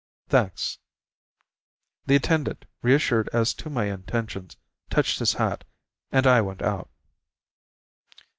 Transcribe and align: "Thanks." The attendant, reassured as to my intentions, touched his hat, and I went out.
"Thanks." 0.29 0.79
The 2.07 2.15
attendant, 2.15 2.65
reassured 2.81 3.29
as 3.33 3.53
to 3.53 3.69
my 3.69 3.85
intentions, 3.85 4.57
touched 4.89 5.19
his 5.19 5.33
hat, 5.33 5.63
and 6.11 6.25
I 6.25 6.41
went 6.41 6.63
out. 6.63 6.89